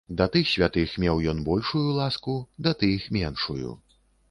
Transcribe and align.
Да 0.19 0.25
тых 0.35 0.47
святых 0.51 0.95
меў 1.03 1.21
ён 1.33 1.43
большую 1.51 1.83
ласку, 1.99 2.35
да 2.69 2.75
тых 2.83 3.09
меншую. 3.21 3.79